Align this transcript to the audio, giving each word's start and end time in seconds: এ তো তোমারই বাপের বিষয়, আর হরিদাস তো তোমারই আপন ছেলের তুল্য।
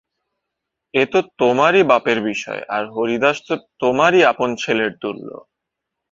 এ 0.93 1.03
তো 1.11 1.19
তোমারই 1.37 1.83
বাপের 1.91 2.19
বিষয়, 2.21 2.61
আর 2.75 2.83
হরিদাস 2.95 3.37
তো 3.47 3.53
তোমারই 3.79 4.21
আপন 4.31 4.49
ছেলের 4.55 4.91
তুল্য। 5.01 5.27